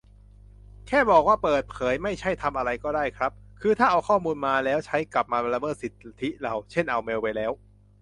[0.87, 7.51] แค่บอกว่าเปิดเผยไม่ใช่ทำอะไรก็ได้ครับ คือถ้าเอาข้อมูลไปแล้วใช้กลับมาละเมิดสิทธิเรา เช่นเอาเมลไปแล้ว